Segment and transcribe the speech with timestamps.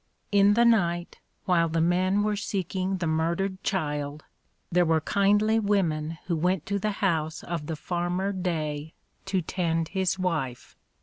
[0.31, 4.23] In the night, while the men were seeking the murdered child,
[4.71, 8.95] there were kindly women who went to the house of the farmer Day
[9.25, 10.75] to tend his wife.